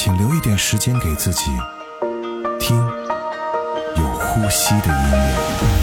[0.00, 1.46] 请留一点时间给自己，
[2.60, 2.76] 听
[3.96, 5.77] 有呼吸的音乐。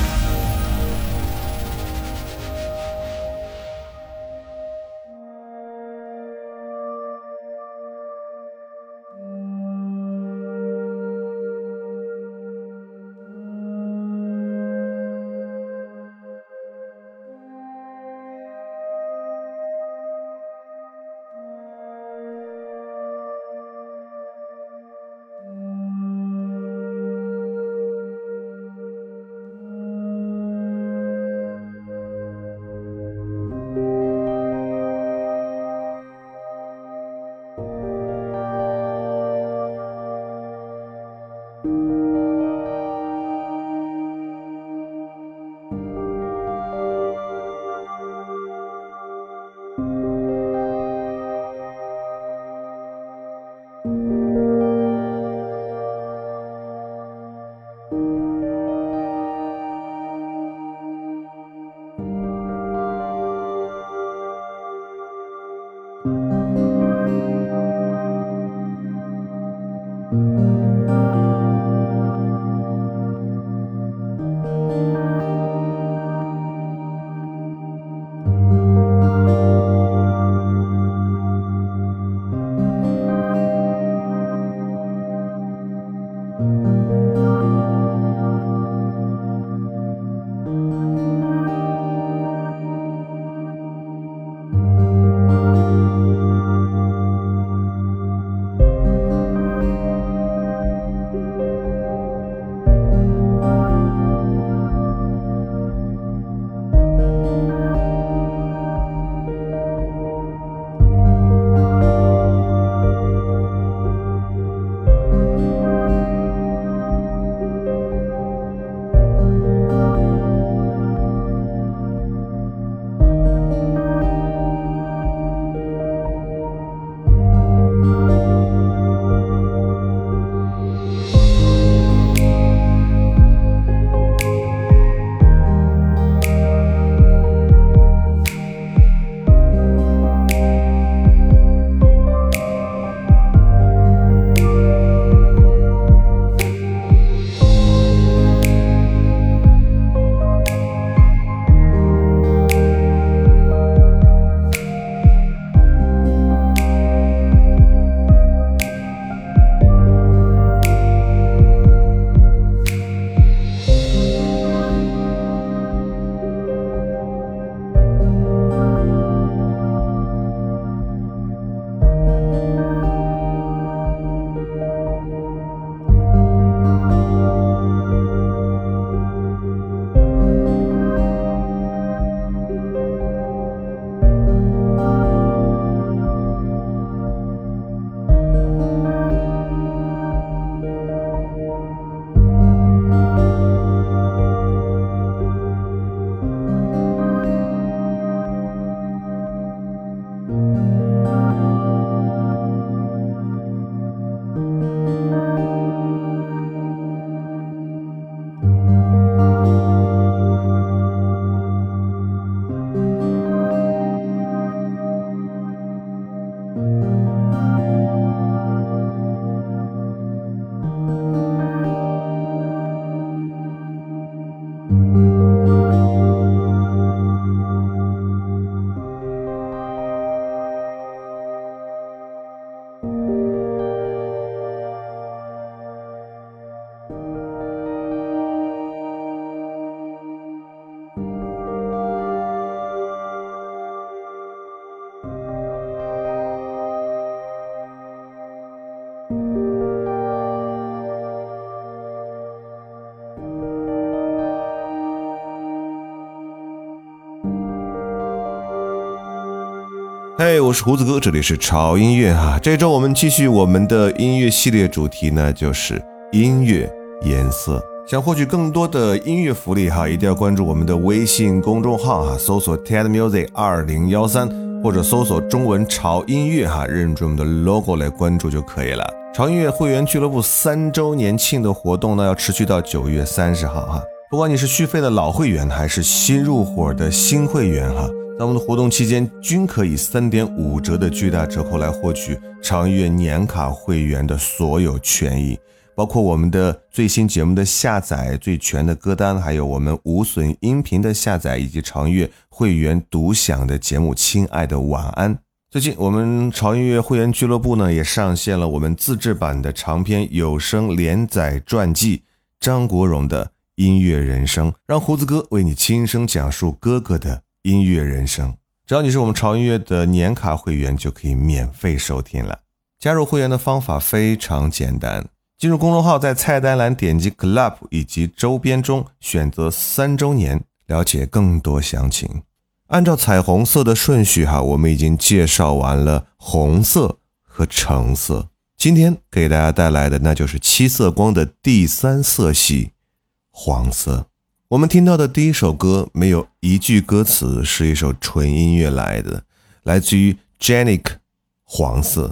[260.38, 262.38] 嗨，我是胡子哥，这里是潮音乐啊。
[262.44, 266.70] 这周我们继续我们的音乐系列主题呢，就是音乐
[267.04, 267.64] 颜色。
[267.88, 274.28] 想获取更多的音乐福利哈，一定要关注我们的微信公众号哈，搜索 TED Music 二零幺三，
[274.62, 278.86] 或者搜索中文潮音乐哈，认准我们的 logo 来关注就可以了。
[279.14, 283.82] 潮音乐会员俱乐部三周年庆的活动呢，要持续到九月三十号哈。
[284.12, 287.90] 不管你是续费的老会员还是新入伙的新会员哈。
[288.18, 295.38] 在我们的活动期间，均可以三点五折的巨大折扣来获取长月年卡会员的所有权益，
[295.76, 305.14] 包括我们的最新节目的下载最全的歌单，还有我们无损音频的下载，以及长月会员独享的节目《亲爱的晚安》。
[305.52, 311.98] 最近，我们潮音乐会员俱乐部呢也上线了我们自制版的长篇有声连载传记
[312.40, 317.25] 《张国荣的音乐人生》，让胡子哥为你亲身讲述哥哥的。
[317.46, 322.40] 音乐人生，只要你是我们潮音乐的年卡会员，就可以免费收听了。
[322.80, 325.08] 加入会员的方法非常简单，
[325.38, 332.24] 进入公众号，在菜单栏点击 “Club” 以及周边中选择“三周年”，了解更多详情。
[332.70, 338.28] 按照彩虹色的顺序，哈，我们已经介绍完了红色和橙色，
[338.58, 342.72] 今天给大家带来的那就是七色光的第三色系——
[343.30, 344.08] 黄色。
[344.50, 349.24] 我们听到的第一首歌没有一句歌词，是一首纯音乐来的，
[349.64, 350.96] 来自于 j a n i k
[351.44, 352.08] 黄色》。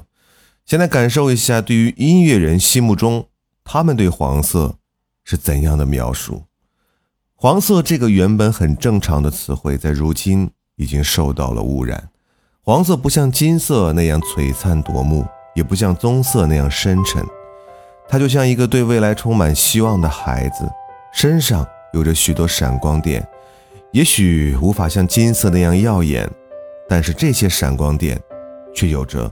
[0.65, 3.27] 先来感受一下，对于音乐人心目中，
[3.63, 4.77] 他们对黄色
[5.23, 6.45] 是怎样的描述？
[7.35, 12.09] 黄色这个原本很正常的词汇，在如今已经受到了污染。
[12.63, 17.23] 黄色不像金色那样璀璨夺目，也不像棕色那样深沉，
[18.09, 20.67] 它就像一个对未来充满希望的孩子
[21.13, 21.63] 身上。
[21.93, 23.25] 有着许多闪光点，
[23.91, 26.27] 也许无法像金色那样耀眼，
[26.89, 28.19] 但是这些闪光点
[28.73, 29.31] 却有着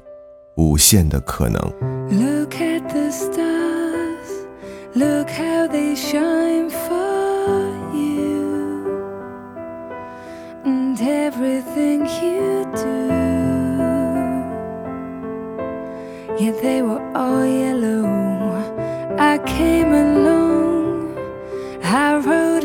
[0.55, 1.59] 无限的可能。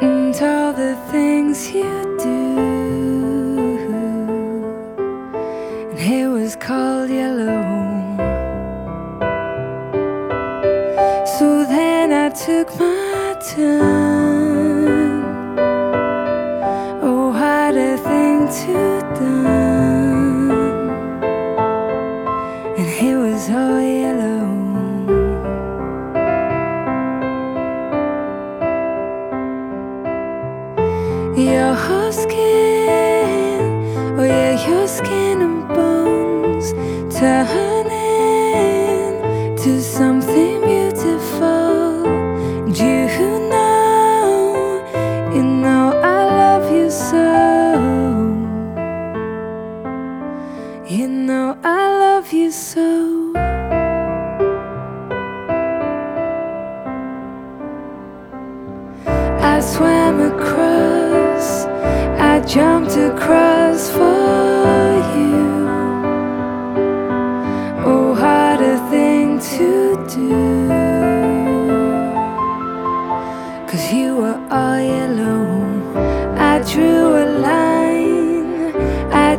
[0.01, 3.77] and all the things you do.
[5.91, 7.61] And it was called Yellow.
[11.37, 14.10] So then I took my time.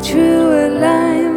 [0.02, 1.31] true alignment.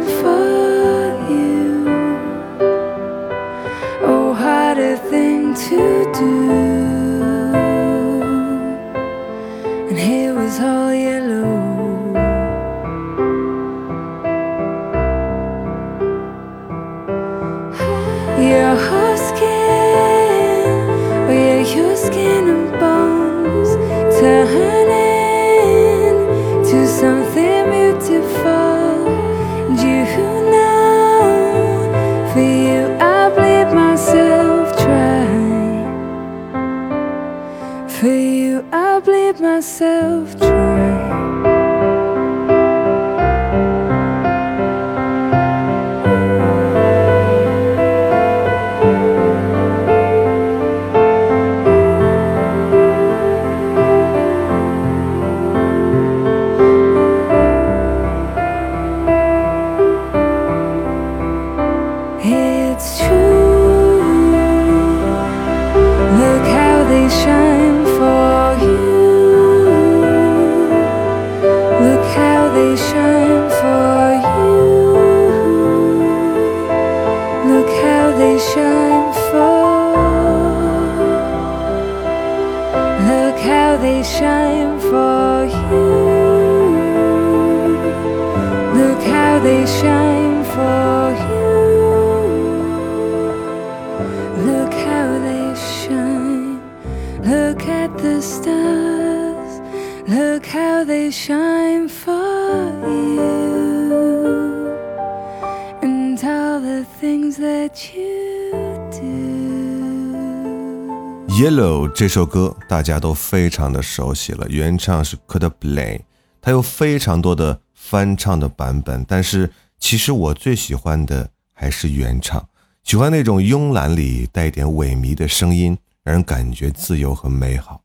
[111.98, 115.98] 这首歌大家都非常的熟悉了，原唱是 Coldplay，
[116.42, 122.50] 它有非常多的翻唱的版本，但是其实我最喜欢的还是原唱，
[122.84, 127.80] 喜欢那种慵懒里带点萎靡的声音，让人感觉自由和美好。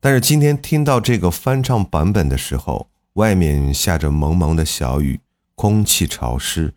[0.00, 5.20] 但是今天听到这个翻唱版本的时候，外面下着蒙蒙的小雨，
[5.54, 6.72] 空气潮湿，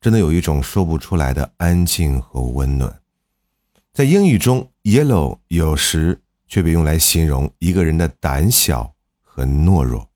[0.00, 2.98] 真的有一种说不出来的安静和温暖，
[3.92, 4.71] 在英语中。
[4.84, 10.08] Yellow 有时却被用来形容一个人的胆小和懦弱。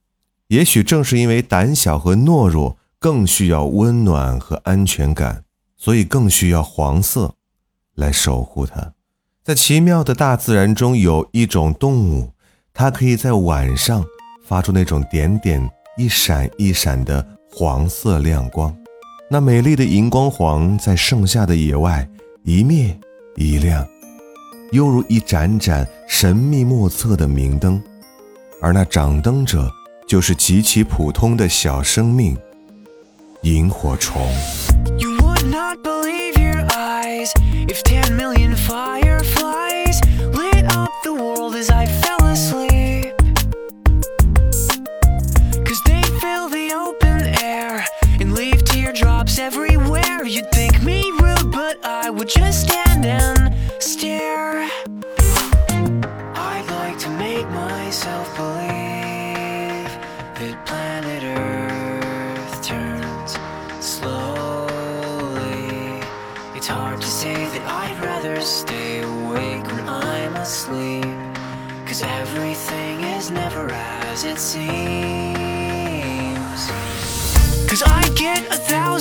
[0.48, 5.44] 也许正是因为胆小和懦弱更需要温暖和安全感，
[5.76, 7.34] 所以更需要黄色，
[7.94, 8.92] 来守护它。
[9.44, 12.32] 在奇妙的大自然中，有一种动物，
[12.74, 14.04] 它可以在晚上
[14.44, 18.76] 发出那种点点一闪一闪的黄色亮光。
[19.30, 22.08] 那美丽的荧光黄，在盛夏的野外
[22.44, 22.96] 一灭
[23.36, 23.86] 一亮。
[24.72, 27.80] 犹如一盏盏神秘莫测的明灯，
[28.60, 29.70] 而那掌灯者
[30.08, 32.36] 就是极其普通的小生命——
[33.42, 34.20] 萤火虫。
[58.06, 59.84] myself believe
[60.38, 63.36] that planet Earth turns
[63.84, 66.00] slowly.
[66.54, 71.16] It's hard to say that I'd rather stay awake when I'm asleep.
[71.84, 74.70] Cause everything is never as it seems.
[77.68, 78.95] Cause I get a thousand.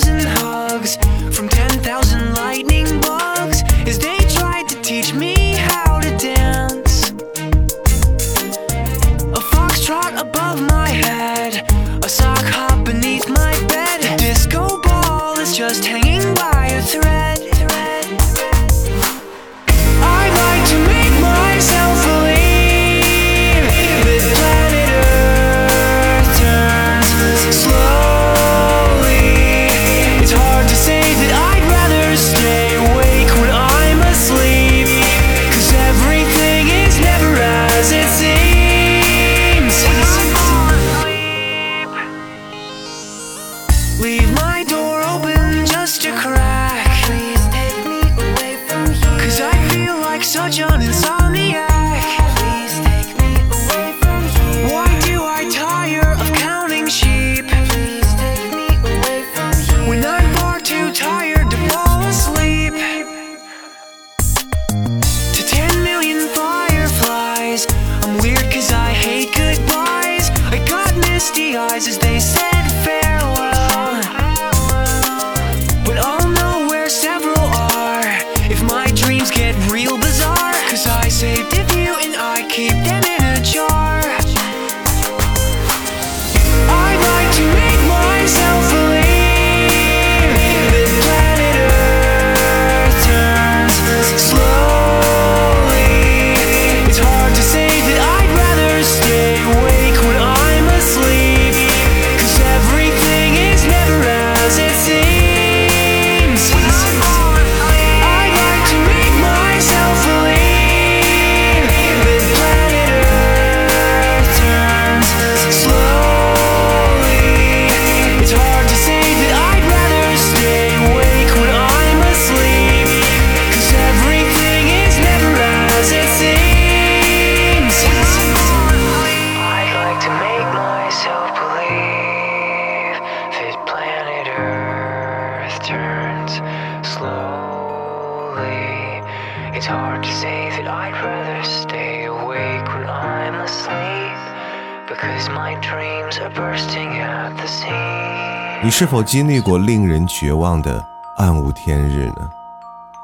[148.78, 150.84] 是否经历过令人绝望的
[151.16, 152.28] 暗无天日呢？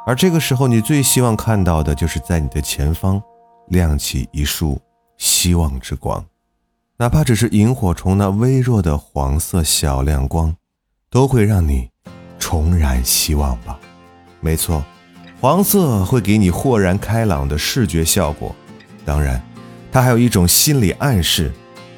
[0.05, 3.19] 而这个时候，你最希望看到的就是在你的前方
[3.69, 4.79] 亮起一束
[5.17, 6.23] 希望之光，
[6.99, 10.55] 哪怕只是萤火虫那微弱的黄色小亮光，
[11.11, 11.88] 都会让你
[12.38, 13.81] 重燃希望吧。
[14.43, 14.85] 没错，
[15.41, 18.55] 黄色会给你豁然开朗的视觉效果，
[19.07, 19.41] 当然，
[19.91, 21.50] 它还有一种心理暗示，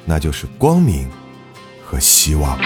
[0.05, 1.09] 那就是光明
[1.85, 2.57] 和希望。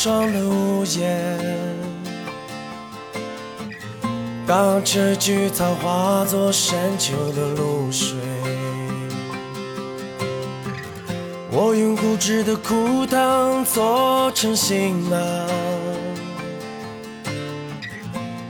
[0.00, 1.18] 霜了屋檐，
[4.46, 8.16] 当这菊草化作深秋的露水，
[11.50, 15.18] 我用固执的枯藤做成行囊，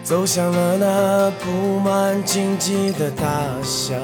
[0.04, 3.22] 走向了那布满荆棘的大
[3.62, 3.96] 象。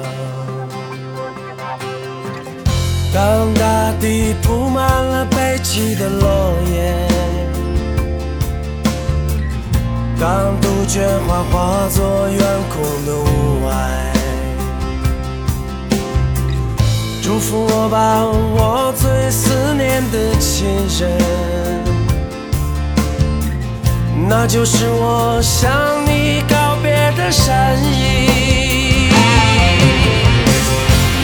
[3.13, 7.14] 当大地铺满了悲泣的落叶。
[10.19, 13.23] 当杜鹃花化作远空的雾
[13.67, 13.69] 霭，
[17.21, 20.65] 祝福我吧，我最思念的亲
[20.99, 21.11] 人，
[24.29, 25.69] 那就是我向
[26.07, 27.53] 你告别的身
[27.83, 29.11] 影。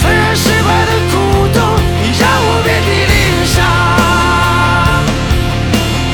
[0.10, 1.14] 然失败的苦
[1.52, 1.60] 痛
[2.02, 3.16] 已让我遍体鳞
[3.54, 3.56] 伤，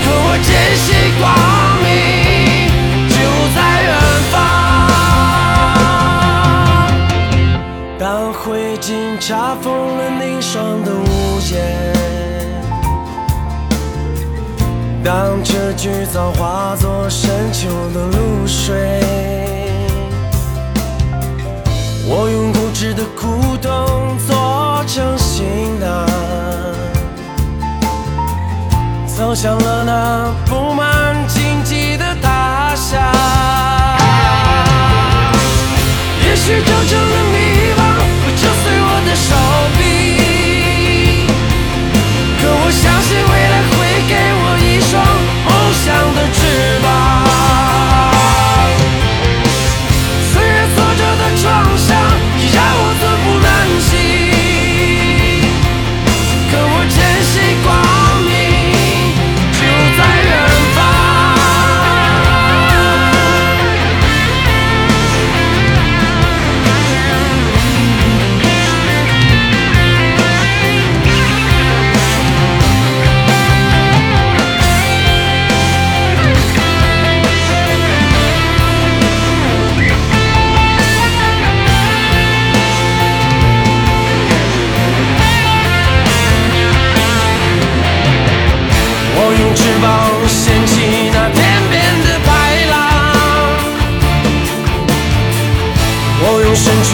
[0.02, 0.84] 可我坚信
[1.20, 1.22] 光
[1.84, 1.86] 明
[3.08, 3.14] 就
[3.54, 3.58] 在
[7.32, 7.52] 远方。
[7.98, 11.38] 当灰烬查封了凝霜的屋
[14.26, 14.28] 檐，
[15.04, 17.04] 当这句灶化作。
[29.34, 32.96] 走向了那布满荆棘的大厦。
[36.24, 37.03] 也许就这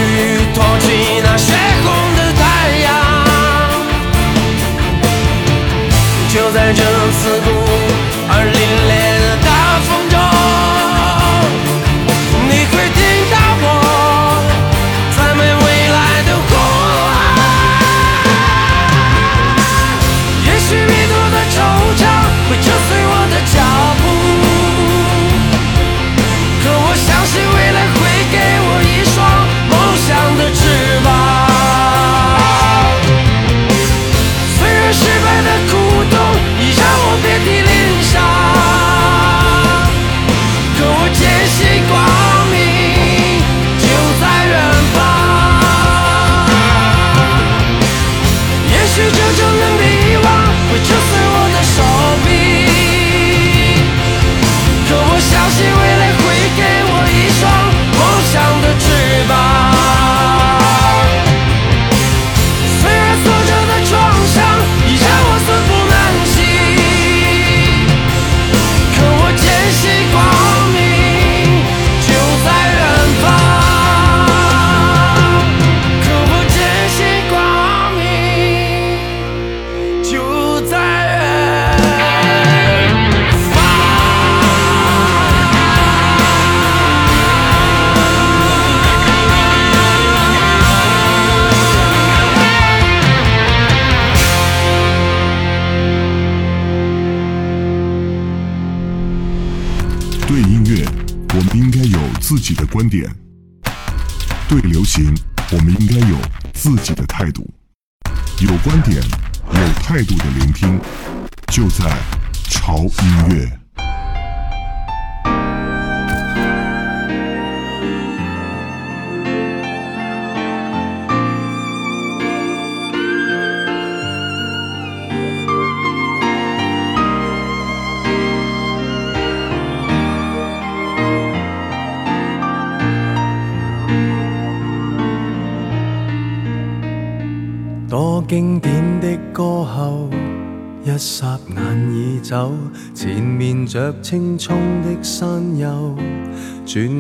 [0.01, 0.30] you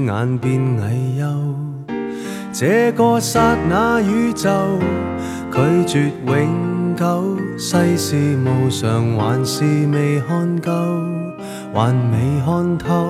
[0.06, 1.94] 眼变矮丘，
[2.52, 4.50] 这个刹那宇宙
[5.52, 10.70] 拒绝永久，世事无常还是未看够，
[11.74, 13.06] 还未看透，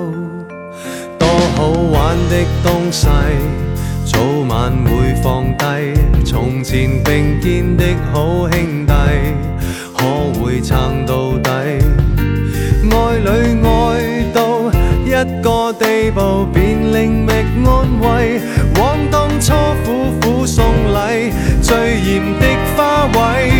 [1.18, 3.06] 多好玩的东西
[4.04, 8.92] 早晚会放低，从前并肩的好兄弟
[9.96, 11.50] 可会撑到底？
[12.92, 13.89] 爱侣。
[15.20, 18.40] 一個地步，便令覓安慰。
[18.80, 19.52] 枉當初
[19.84, 21.30] 苦苦送禮，
[21.60, 23.50] 最艷的花卉，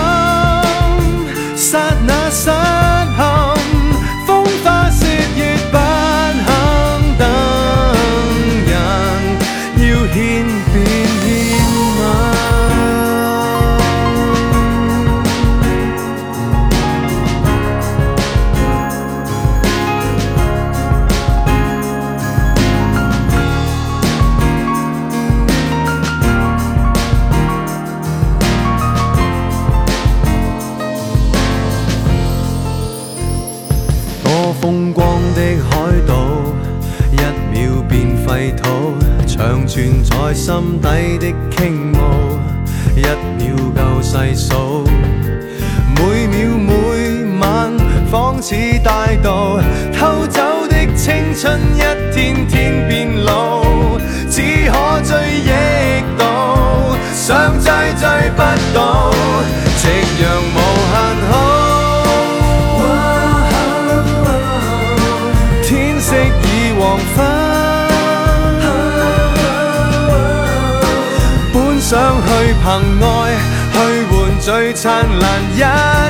[74.45, 75.59] 最灿烂一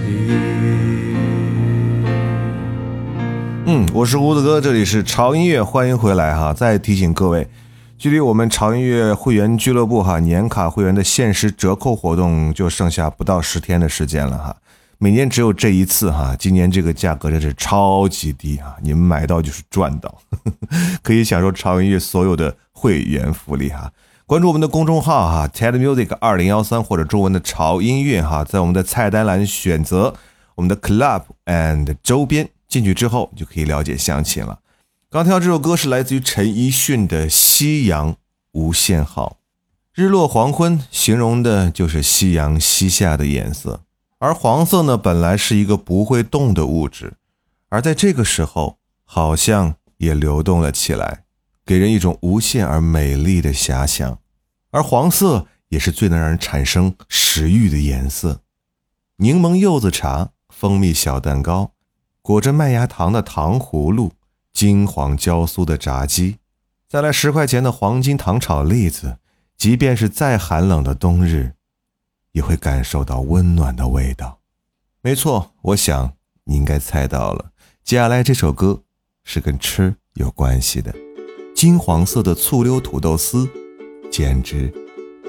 [3.66, 6.54] 嗯，我是胡子哥，这里是潮音乐，欢迎回来哈！
[6.54, 7.46] 再提醒各位，
[7.98, 14.56] 距离我们潮音乐会员俱乐部哈年卡会员的限时折扣活动就剩下不到十天的时间了哈。
[15.02, 18.76] 每年只有这一次哈，今年这个价格真是超级低啊！
[18.84, 23.90] 你们买到就是赚到，呵 呵可以享受潮音乐所有的会员福利哈。
[24.26, 30.14] 关注我们的公众号哈，TED Music 二零幺三或者中文的潮音乐哈，在我们的菜单栏选择
[30.56, 34.60] 我们的 Club and 周边，进去之后就可以了解详情了。
[35.10, 38.18] 刚听到这首歌是来自于陈奕迅的《夕阳
[38.52, 39.38] 无限好》，
[39.94, 43.80] 日落黄昏形容的就是夕阳西下的颜色。
[44.22, 47.14] 而黄色呢，本来是一个不会动的物质，
[47.70, 51.24] 而在这个时候，好像也流动了起来，
[51.66, 54.20] 给人一种无限而美丽的遐想。
[54.72, 58.42] 而黄色也是最能让人产生食欲的颜色。
[59.18, 61.72] 柠檬柚子茶、蜂蜜小蛋糕、
[62.22, 64.12] 裹着麦芽糖的糖葫芦、
[64.52, 66.38] 金黄焦酥的炸鸡，
[66.90, 69.18] 再来十块钱的黄金糖炒栗子，
[69.58, 71.54] 即便是再寒冷的冬日。
[72.40, 74.40] 你会感受到温暖的味道。
[75.02, 76.14] 没错，我想
[76.46, 77.52] 你应该猜到了。
[77.84, 78.82] 接下来这首歌
[79.26, 80.96] 是跟吃有关系的。
[81.54, 83.46] 金黄色的醋溜土豆丝，
[84.10, 84.74] 简直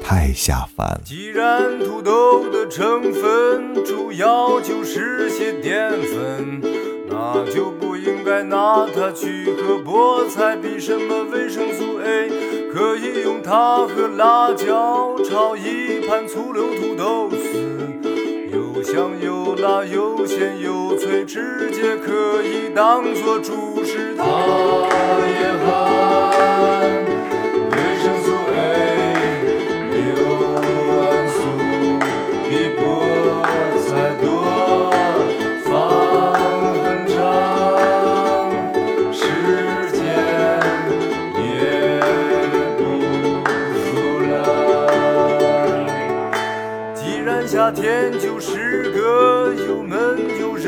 [0.00, 1.00] 太下饭了。
[1.04, 6.89] 既然土豆的成分主要就是些淀粉。
[7.10, 12.30] 那就不应该拿它去和菠菜比什么维生素 A，
[12.72, 24.24] 可以用它和辣椒炒一盘醋溜土豆丝，又香又辣又鲜又脆，直接可以当做主食，它
[25.40, 27.39] 也很。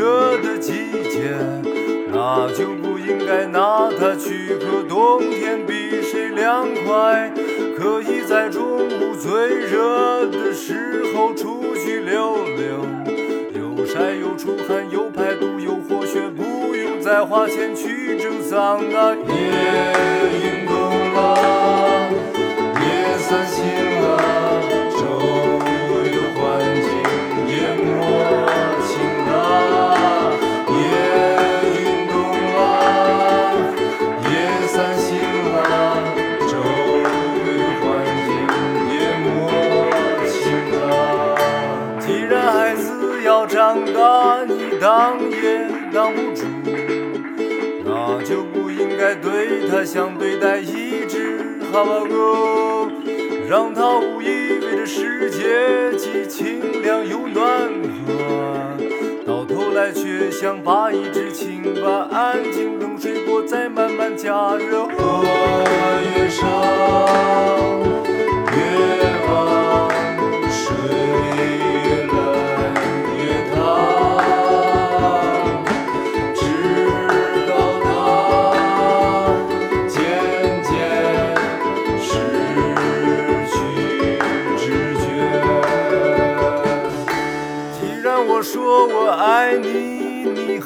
[0.02, 0.72] 热的季
[1.12, 1.30] 节，
[2.12, 7.30] 那就不应该拿它去和冬天比谁凉快，
[7.78, 10.74] 可以在中午最热的时
[11.14, 12.64] 候出去溜溜，
[13.54, 19.10] 又晒又出汗又排毒又活血，不用再花钱去蒸桑拿。
[19.14, 19.38] 夜
[20.42, 21.38] 运动了，
[22.74, 23.64] 夜散心
[24.02, 24.18] 了，
[24.98, 25.06] 周
[25.62, 26.90] 围的环境
[27.46, 27.94] 也摸
[28.82, 29.81] 清了。
[43.42, 46.46] 要长大，你挡也挡不住，
[47.84, 51.38] 那就不应该对他像对待一只
[51.72, 52.86] 哈巴狗，
[53.48, 57.44] 让他误以为这世界既清凉又暖
[58.06, 58.76] 和，
[59.26, 65.24] 到头来却像把一只青蛙安静冷水锅，再慢慢加热和
[66.14, 66.48] 越上
[68.54, 69.01] 越。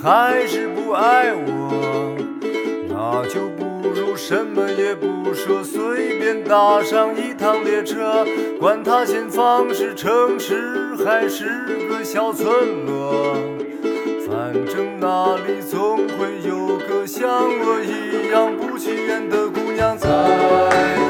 [0.06, 2.12] 还是不爱我，
[2.88, 8.24] 那就不如什么也不说，随便搭上一趟列车，
[8.60, 13.14] 管它前方是城市还是个小村落，
[14.28, 21.05] 反正那里总会有个像我一样不起眼的姑娘在。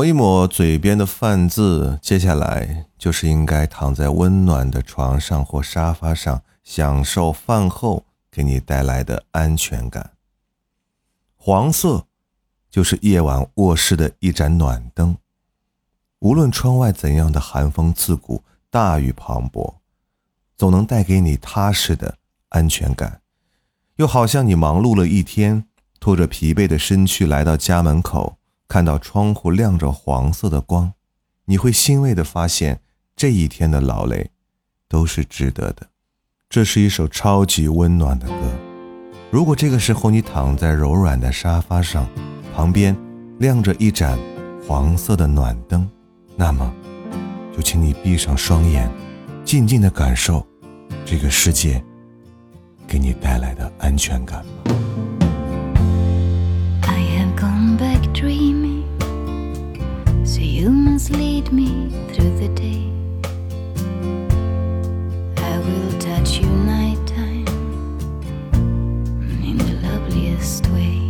[0.00, 10.12] 抹一抹嘴边的饭渍，接下来就是应该躺在温暖的床上或沙发上，享受饭后给你带来的安全感。
[11.36, 12.06] 黄色，
[12.70, 15.14] 就是夜晚卧室的一盏暖灯，
[16.20, 19.74] 无论窗外怎样的寒风刺骨、大雨磅礴，
[20.56, 22.16] 总能带给你踏实的
[22.48, 23.20] 安全感，
[23.96, 25.66] 又好像你忙碌了一天，
[25.98, 28.38] 拖着疲惫的身躯来到家门口。
[28.70, 30.92] 看到窗户亮着黄色的光，
[31.46, 32.80] 你会欣慰地发现，
[33.16, 34.30] 这一天的劳累
[34.88, 35.88] 都是值得的。
[36.48, 38.34] 这是一首超级温暖的歌。
[39.32, 42.08] 如果这个时候你躺在柔软的沙发上，
[42.54, 42.96] 旁边
[43.40, 44.16] 亮着一盏
[44.68, 45.88] 黄色的暖灯，
[46.36, 46.72] 那么
[47.52, 48.88] 就请你闭上双眼，
[49.44, 50.46] 静静地感受
[51.04, 51.82] 这个世界
[52.86, 54.44] 给你带来的安全感。
[54.64, 54.89] 吧。
[61.08, 62.80] lead me through the day.
[65.42, 67.46] I will touch you nighttime
[69.48, 71.00] in the loveliest way.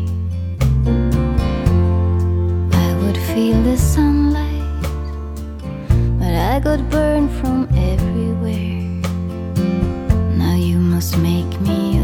[2.84, 4.86] I would feel the sunlight,
[6.20, 8.84] but I got burned from everywhere.
[10.38, 11.99] Now you must make me.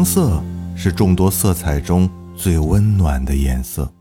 [0.00, 0.42] 黄色
[0.74, 3.92] 是众多色彩中最温暖的颜色，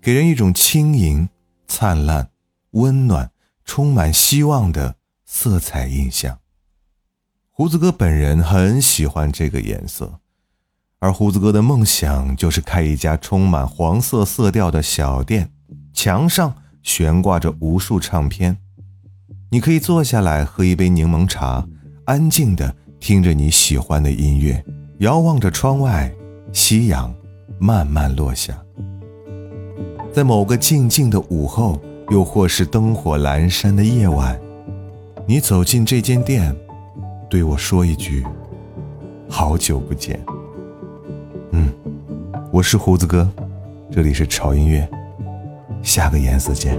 [0.00, 1.28] 给人一种轻盈、
[1.66, 2.30] 灿烂、
[2.70, 3.30] 温暖、
[3.62, 4.96] 充满希望的
[5.26, 6.38] 色彩印象。
[7.50, 10.20] 胡子哥本人很喜欢这个颜色，
[11.00, 15.50] 而胡子哥的梦想就是开一家充满黄色色调的小店，
[15.92, 18.56] 墙上悬挂着无数唱片，
[19.50, 21.68] 你可以坐下来喝一杯柠檬茶，
[22.06, 24.64] 安静地听着你喜欢的音乐。
[25.02, 26.08] 遥望着窗外，
[26.52, 27.12] 夕阳
[27.58, 28.56] 慢慢落下。
[30.12, 31.76] 在某个静静的午后，
[32.10, 34.40] 又或是灯火阑珊的夜晚，
[35.26, 36.54] 你走进这间店，
[37.28, 38.24] 对我说一句
[39.28, 40.24] ：“好久不见。”
[41.50, 41.68] 嗯，
[42.52, 43.28] 我是胡子哥，
[43.90, 44.88] 这里是潮音乐，
[45.82, 46.78] 下个颜色见。